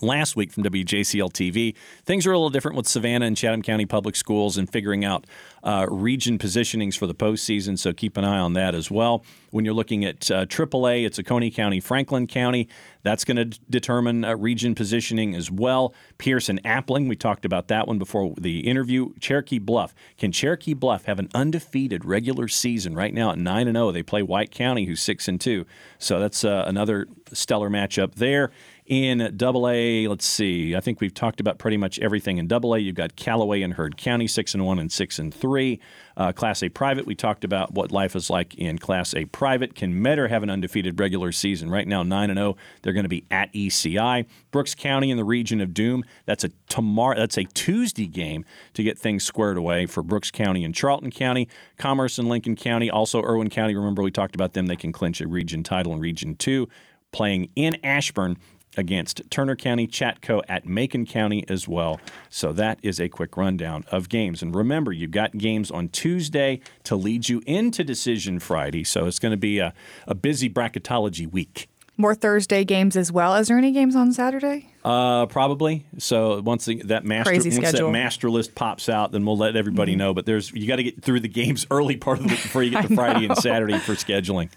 [0.00, 1.74] last week from WJCL TV.
[2.04, 5.26] Things are a little different with Savannah and Chatham County Public Schools and figuring out
[5.62, 9.24] uh, region positionings for the postseason, so keep an eye on that as well.
[9.50, 12.68] When you're looking at uh, AAA, it's Oconee County, Franklin County.
[13.02, 15.94] That's going to d- determine uh, region positioning as well.
[16.18, 19.14] Pearson Appling, we talked about that one before the interview.
[19.20, 19.94] Cherokee Bluff.
[20.16, 23.92] Can Cherokee Bluff have an undefeated regular season right now at 9 and 0?
[23.92, 25.64] They play White County, who's 6 and 2.
[25.98, 28.50] So that's uh, another stellar matchup there.
[28.88, 30.74] In double A, let's see.
[30.74, 32.78] I think we've talked about pretty much everything in double A.
[32.78, 35.78] You've got Callaway and Heard County, six and one and six and three.
[36.16, 39.74] Uh, Class A private, we talked about what life is like in Class A private.
[39.74, 41.68] Can Metter have an undefeated regular season?
[41.68, 42.56] Right now, nine and zero.
[42.80, 44.24] They're going to be at ECI.
[44.52, 46.02] Brooks County in the region of Doom.
[46.24, 47.14] That's a tomorrow.
[47.14, 51.46] That's a Tuesday game to get things squared away for Brooks County and Charlton County.
[51.76, 53.76] Commerce and Lincoln County, also Irwin County.
[53.76, 54.64] Remember we talked about them.
[54.64, 56.70] They can clinch a region title in Region Two,
[57.12, 58.38] playing in Ashburn
[58.76, 62.00] against Turner County, Chatco at Macon County as well.
[62.30, 64.42] So that is a quick rundown of games.
[64.42, 68.84] And remember, you've got games on Tuesday to lead you into Decision Friday.
[68.84, 69.74] So it's going to be a,
[70.06, 71.68] a busy bracketology week.
[72.00, 73.34] More Thursday games as well.
[73.34, 74.70] Is there any games on Saturday?
[74.84, 75.84] Uh, probably.
[75.98, 79.56] So once the, that master Crazy once that master list pops out, then we'll let
[79.56, 80.14] everybody know.
[80.14, 82.62] But there's you got to get through the games early part of the week before
[82.62, 84.48] you get to Friday and Saturday for scheduling.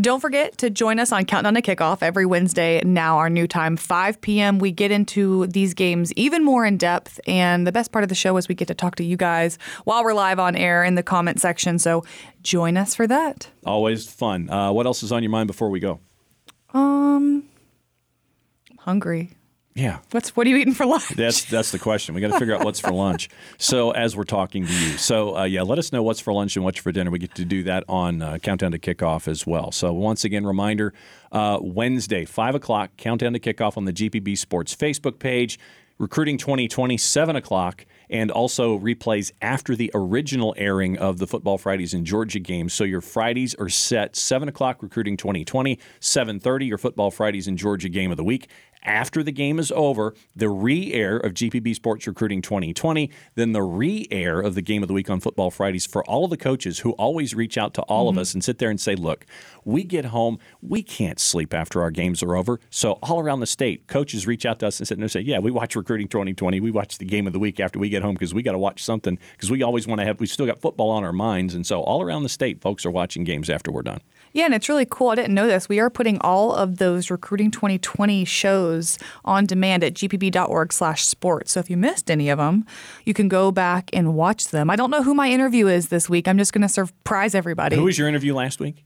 [0.00, 2.80] Don't forget to join us on Countdown to Kickoff every Wednesday.
[2.82, 4.58] Now, our new time, 5 p.m.
[4.58, 7.20] We get into these games even more in depth.
[7.26, 9.58] And the best part of the show is we get to talk to you guys
[9.84, 11.78] while we're live on air in the comment section.
[11.78, 12.04] So
[12.42, 13.50] join us for that.
[13.66, 14.48] Always fun.
[14.48, 16.00] Uh, what else is on your mind before we go?
[16.72, 17.44] Um,
[18.70, 19.32] I'm hungry.
[19.74, 20.00] Yeah.
[20.10, 21.08] What's what are you eating for lunch?
[21.16, 22.14] That's that's the question.
[22.14, 23.30] We got to figure out what's for lunch.
[23.56, 26.56] So as we're talking to you, so uh, yeah, let us know what's for lunch
[26.56, 27.10] and what's for dinner.
[27.10, 29.72] We get to do that on uh, Countdown to Kickoff as well.
[29.72, 30.92] So once again, reminder:
[31.30, 35.58] uh, Wednesday, five o'clock, Countdown to Kickoff on the GPB Sports Facebook page.
[35.98, 41.94] Recruiting 2020, 7 o'clock, and also replays after the original airing of the Football Fridays
[41.94, 42.72] in Georgia games.
[42.72, 47.88] So your Fridays are set 7 o'clock, Recruiting 2020, 7.30, your Football Fridays in Georgia
[47.88, 48.48] game of the week.
[48.84, 54.40] After the game is over, the re-air of GPB Sports Recruiting 2020, then the re-air
[54.40, 56.92] of the game of the week on Football Fridays for all of the coaches who
[56.92, 58.20] always reach out to all of mm-hmm.
[58.20, 59.24] us and sit there and say, look,
[59.64, 62.58] we get home, we can't sleep after our games are over.
[62.70, 65.20] So all around the state, coaches reach out to us and sit there and say,
[65.20, 66.58] yeah, we watch Recruiting 2020.
[66.58, 68.58] We watch the game of the week after we get home because we got to
[68.58, 71.54] watch something because we always want to have, we still got football on our minds.
[71.54, 74.00] And so all around the state, folks are watching games after we're done.
[74.32, 75.10] Yeah, and it's really cool.
[75.10, 75.68] I didn't know this.
[75.68, 81.52] We are putting all of those Recruiting 2020 shows on demand at gpb.org slash sports.
[81.52, 82.66] So if you missed any of them,
[83.04, 84.70] you can go back and watch them.
[84.70, 86.26] I don't know who my interview is this week.
[86.26, 87.76] I'm just going to surprise everybody.
[87.76, 88.84] Who was your interview last week?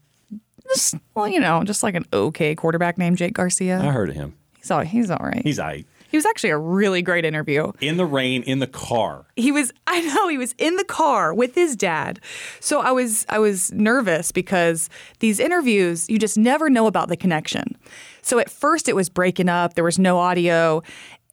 [0.75, 3.81] just well, you know, just like an okay quarterback named Jake Garcia.
[3.81, 4.35] I heard of him.
[4.59, 5.43] He's all he's all right.
[5.43, 7.73] He's I he was actually a really great interview.
[7.81, 9.27] in the rain in the car.
[9.37, 12.21] He was I know he was in the car with his dad.
[12.61, 14.89] So I was I was nervous because
[15.21, 17.77] these interviews you just never know about the connection.
[18.23, 20.83] So at first it was breaking up, there was no audio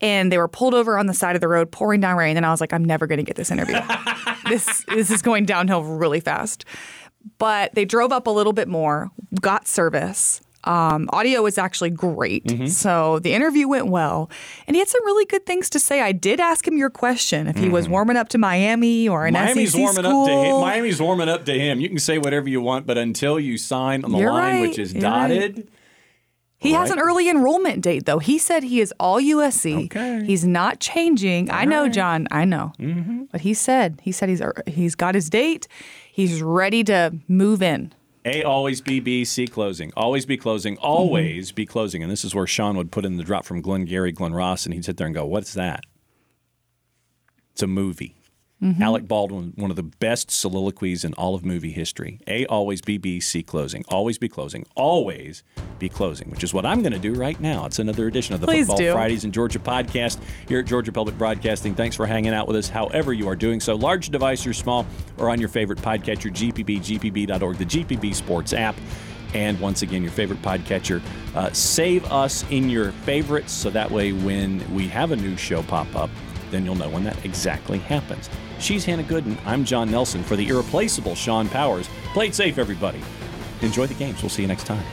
[0.02, 2.46] and they were pulled over on the side of the road pouring down rain and
[2.46, 3.80] I was like I'm never going to get this interview.
[4.48, 6.66] this this is going downhill really fast.
[7.38, 9.10] But they drove up a little bit more,
[9.40, 10.42] got service.
[10.66, 12.46] Um, audio was actually great.
[12.46, 12.68] Mm-hmm.
[12.68, 14.30] So the interview went well.
[14.68, 16.02] And he had some really good things to say.
[16.02, 19.34] I did ask him your question if he was warming up to Miami or an
[19.34, 19.46] Mm-hmm.
[19.46, 20.22] Miami's SEC warming school.
[20.24, 20.62] up to him.
[20.62, 21.80] Miami's warming up to him.
[21.80, 24.62] You can say whatever you want, but until you sign on the You're line, right.
[24.70, 25.68] which is You're dotted,
[26.58, 28.20] he has an early enrollment date, though.
[28.20, 29.86] He said he is all USC.
[29.88, 30.24] Okay.
[30.26, 31.52] He's not changing.
[31.52, 32.26] I know, Jon.
[32.32, 32.72] I know.
[32.80, 33.24] Mm-hmm.
[33.34, 35.68] But he said he said he's he's got his date.
[36.10, 37.92] He's ready to move in.
[38.26, 39.92] A always be B, C closing.
[39.98, 40.76] Always be closing.
[40.76, 40.86] Mm-hmm.
[40.86, 42.02] Always be closing.
[42.02, 44.66] And this is where Sean would put in the drop from Glenn Gary, Glen Ross,
[44.66, 45.86] and he'd sit there and go, What's that?
[47.52, 48.16] It's a movie.
[48.82, 52.22] Alec Baldwin, one of the best soliloquies in all of movie history.
[52.28, 53.84] A always be B, C closing.
[53.90, 54.66] Always be closing.
[54.76, 55.44] Always
[55.80, 57.66] be closing, which is what I'm going to do right now.
[57.66, 58.94] It's another edition of the Please Football do.
[58.94, 61.76] Fridays in Georgia podcast here at Georgia Public Broadcasting.
[61.76, 63.76] Thanks for hanging out with us, however you are doing so.
[63.76, 64.86] Large device or small,
[65.18, 68.76] or on your favorite podcatcher, GPB, GPB.org, the GPB Sports app.
[69.34, 71.02] And once again, your favorite podcatcher.
[71.36, 75.64] Uh, save us in your favorites so that way when we have a new show
[75.64, 76.10] pop up,
[76.52, 78.30] then you'll know when that exactly happens.
[78.60, 79.38] She's Hannah Goodin.
[79.46, 81.90] I'm Jon Nelson for the irreplaceable Sean Powers.
[82.14, 83.02] Play it safe, everybody.
[83.62, 84.22] Enjoy the games.
[84.22, 84.84] We'll see you next time.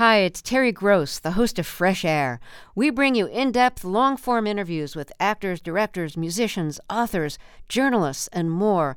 [0.00, 2.40] Hi, it's Terry Gross, the host of Fresh Air.
[2.74, 8.50] We bring you in depth, long form interviews with actors, directors, musicians, authors, journalists, and
[8.50, 8.96] more.